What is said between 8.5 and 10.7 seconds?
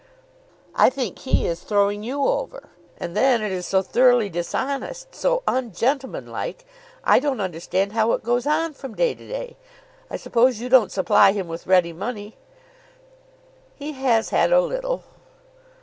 from day to day. I suppose you